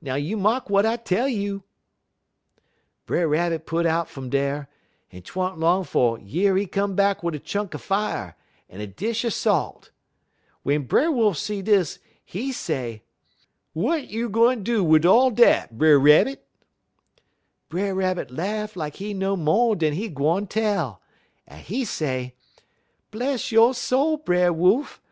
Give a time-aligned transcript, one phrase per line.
[0.00, 1.64] Now you mark w'at I tell you!'
[3.06, 4.68] "Brer Rabbit put out fum dar,
[5.10, 8.36] en 't wa'n't long 'fo' yer he come back wid a chunk er fier,
[8.70, 9.90] un a dish er salt.
[10.64, 13.02] W'en Brer Wolf see dis, he say:
[13.74, 16.46] "'W'at you gwine do wid all dat, Brer Rabbit?'
[17.68, 21.02] "Brer Rabbit laugh like he know mo' dan he gwine tell,
[21.48, 22.36] un he say:
[23.10, 25.02] "'Bless yo' soul, Brer Wolf!